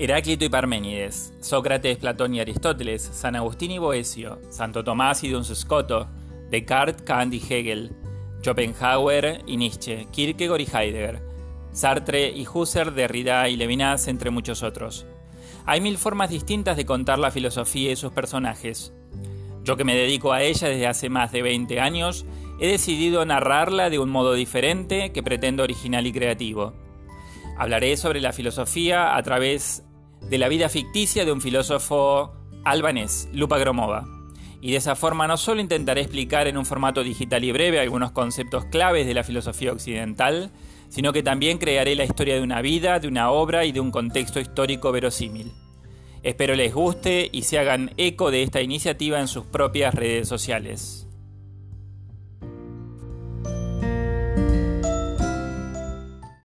Heráclito 0.00 0.44
y 0.44 0.48
Parménides, 0.48 1.34
Sócrates, 1.40 1.98
Platón 1.98 2.32
y 2.32 2.38
Aristóteles, 2.38 3.02
San 3.02 3.34
Agustín 3.34 3.72
y 3.72 3.78
Boesio, 3.78 4.38
Santo 4.48 4.84
Tomás 4.84 5.24
y 5.24 5.28
Duns 5.28 5.52
Scoto, 5.52 6.06
Descartes, 6.52 7.02
Kant 7.02 7.34
y 7.34 7.38
Hegel, 7.38 7.96
Schopenhauer 8.40 9.42
y 9.44 9.56
Nietzsche, 9.56 10.06
Kierkegaard 10.12 10.60
y 10.60 10.68
Heidegger, 10.72 11.20
Sartre 11.72 12.30
y 12.30 12.46
Husserl, 12.46 12.94
Derrida 12.94 13.48
y 13.48 13.56
Levinas, 13.56 14.06
entre 14.06 14.30
muchos 14.30 14.62
otros. 14.62 15.04
Hay 15.66 15.80
mil 15.80 15.98
formas 15.98 16.30
distintas 16.30 16.76
de 16.76 16.86
contar 16.86 17.18
la 17.18 17.32
filosofía 17.32 17.90
y 17.90 17.96
sus 17.96 18.12
personajes. 18.12 18.92
Yo 19.64 19.76
que 19.76 19.82
me 19.82 19.96
dedico 19.96 20.32
a 20.32 20.42
ella 20.42 20.68
desde 20.68 20.86
hace 20.86 21.08
más 21.08 21.32
de 21.32 21.42
20 21.42 21.80
años, 21.80 22.24
he 22.60 22.68
decidido 22.68 23.24
narrarla 23.24 23.90
de 23.90 23.98
un 23.98 24.10
modo 24.10 24.34
diferente 24.34 25.10
que 25.10 25.24
pretendo 25.24 25.64
original 25.64 26.06
y 26.06 26.12
creativo. 26.12 26.72
Hablaré 27.56 27.96
sobre 27.96 28.20
la 28.20 28.32
filosofía 28.32 29.16
a 29.16 29.22
través 29.24 29.82
de 30.22 30.38
la 30.38 30.48
vida 30.48 30.68
ficticia 30.68 31.24
de 31.24 31.32
un 31.32 31.40
filósofo 31.40 32.32
albanés, 32.64 33.28
Lupa 33.32 33.58
Gromova. 33.58 34.04
Y 34.60 34.72
de 34.72 34.78
esa 34.78 34.96
forma 34.96 35.26
no 35.26 35.36
solo 35.36 35.60
intentaré 35.60 36.00
explicar 36.00 36.48
en 36.48 36.58
un 36.58 36.66
formato 36.66 37.02
digital 37.02 37.44
y 37.44 37.52
breve 37.52 37.80
algunos 37.80 38.10
conceptos 38.10 38.64
claves 38.66 39.06
de 39.06 39.14
la 39.14 39.24
filosofía 39.24 39.72
occidental, 39.72 40.50
sino 40.88 41.12
que 41.12 41.22
también 41.22 41.58
crearé 41.58 41.94
la 41.94 42.04
historia 42.04 42.34
de 42.34 42.42
una 42.42 42.60
vida, 42.60 42.98
de 42.98 43.08
una 43.08 43.30
obra 43.30 43.64
y 43.64 43.72
de 43.72 43.80
un 43.80 43.90
contexto 43.90 44.40
histórico 44.40 44.90
verosímil. 44.92 45.52
Espero 46.22 46.54
les 46.54 46.74
guste 46.74 47.28
y 47.30 47.42
se 47.42 47.58
hagan 47.58 47.92
eco 47.96 48.30
de 48.30 48.42
esta 48.42 48.60
iniciativa 48.60 49.20
en 49.20 49.28
sus 49.28 49.46
propias 49.46 49.94
redes 49.94 50.28
sociales. 50.28 51.07